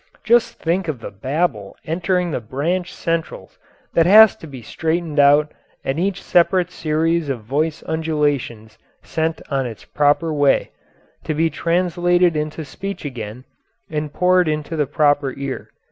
Just 0.23 0.57
think 0.59 0.87
of 0.87 0.99
the 0.99 1.11
babel 1.11 1.77
entering 1.85 2.31
the 2.31 2.41
branch 2.41 2.91
centrals 2.91 3.59
that 3.93 4.07
has 4.07 4.35
to 4.37 4.47
be 4.47 4.63
straightened 4.63 5.19
out 5.19 5.51
and 5.83 5.99
each 5.99 6.23
separate 6.23 6.71
series 6.71 7.29
of 7.29 7.43
voice 7.43 7.83
undulations 7.85 8.79
sent 9.03 9.43
on 9.51 9.67
its 9.67 9.85
proper 9.85 10.33
way, 10.33 10.71
to 11.25 11.35
be 11.35 11.51
translated 11.51 12.35
into 12.35 12.65
speech 12.65 13.05
again 13.05 13.45
and 13.91 14.11
poured 14.11 14.47
into 14.47 14.75
the 14.75 14.87
proper 14.87 15.35
ear. 15.37 15.69